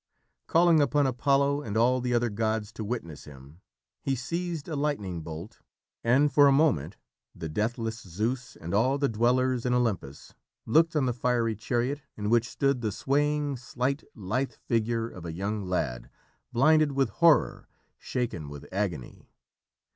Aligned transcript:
Calling 0.47 0.81
upon 0.81 1.05
Apollo 1.05 1.61
and 1.61 1.77
all 1.77 2.01
the 2.01 2.11
other 2.11 2.31
gods 2.31 2.71
to 2.71 2.83
witness 2.83 3.25
him, 3.25 3.61
he 4.01 4.15
seized 4.15 4.67
a 4.67 4.75
lightning 4.75 5.21
bolt, 5.21 5.59
and 6.03 6.33
for 6.33 6.47
a 6.47 6.51
moment 6.51 6.97
the 7.35 7.47
deathless 7.47 8.01
Zeus 8.01 8.55
and 8.55 8.73
all 8.73 8.97
the 8.97 9.07
dwellers 9.07 9.63
in 9.63 9.75
Olympus 9.75 10.33
looked 10.65 10.95
on 10.95 11.05
the 11.05 11.13
fiery 11.13 11.55
chariot 11.55 12.01
in 12.17 12.31
which 12.31 12.49
stood 12.49 12.81
the 12.81 12.91
swaying, 12.91 13.57
slight, 13.57 14.03
lithe 14.15 14.53
figure 14.53 15.07
of 15.07 15.23
a 15.23 15.33
young 15.33 15.65
lad, 15.67 16.09
blinded 16.51 16.93
with 16.93 17.09
horror, 17.09 17.67
shaken 17.99 18.49
with 18.49 18.65
agony. 18.71 19.29